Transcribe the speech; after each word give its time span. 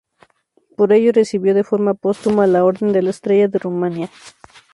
Por 0.75 0.93
ello, 0.93 1.11
recibió 1.13 1.53
de 1.53 1.63
forma 1.63 1.93
póstuma 1.93 2.47
la 2.47 2.65
Orden 2.65 2.91
de 2.91 3.03
la 3.03 3.11
Estrella 3.11 3.47
de 3.47 3.59
Rumania. 3.59 4.09